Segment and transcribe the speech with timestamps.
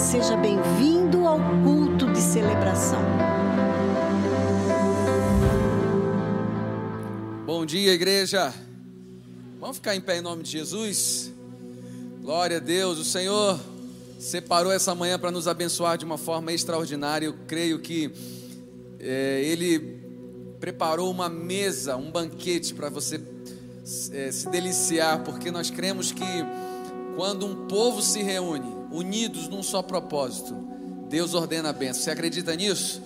[0.00, 2.98] Seja bem-vindo ao culto de celebração.
[7.46, 8.52] Bom dia, igreja.
[9.60, 11.30] Vamos ficar em pé em nome de Jesus.
[12.22, 12.98] Glória a Deus.
[12.98, 13.60] O Senhor
[14.18, 17.26] separou essa manhã para nos abençoar de uma forma extraordinária.
[17.26, 18.10] Eu creio que
[18.98, 20.00] é, Ele
[20.58, 23.20] preparou uma mesa, um banquete para você
[24.12, 26.24] é, se deliciar, porque nós cremos que
[27.14, 30.54] quando um povo se reúne, unidos num só propósito,
[31.08, 32.02] Deus ordena a bênção.
[32.02, 33.02] Você acredita nisso?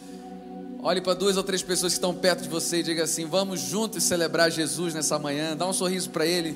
[0.83, 3.61] Olhe para duas ou três pessoas que estão perto de você e diga assim: vamos
[3.61, 5.57] juntos celebrar Jesus nessa manhã.
[5.57, 6.55] Dá um sorriso para Ele.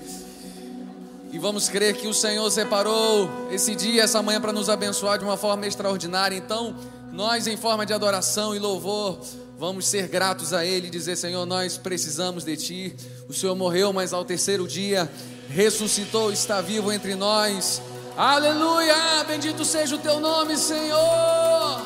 [1.33, 5.25] E vamos crer que o Senhor separou esse dia, essa manhã, para nos abençoar de
[5.25, 6.37] uma forma extraordinária.
[6.37, 6.75] Então,
[7.11, 9.19] nós, em forma de adoração e louvor,
[9.59, 12.97] vamos ser gratos a Ele e dizer: Senhor, nós precisamos de Ti.
[13.31, 15.11] O Senhor morreu, mas ao terceiro dia
[15.49, 17.81] ressuscitou, está vivo entre nós.
[18.19, 19.23] Aleluia!
[19.29, 21.78] Bendito seja o Teu nome, Senhor.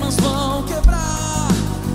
[0.00, 1.48] pernas vão quebrar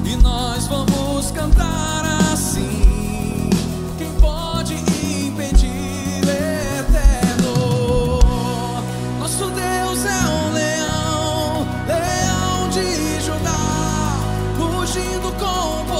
[0.06, 3.50] e nós vamos cantar assim.
[3.98, 8.20] Quem pode impedir eterno?
[9.20, 14.20] Nosso Deus é um leão, leão de Judá,
[14.58, 15.96] rugindo com poder.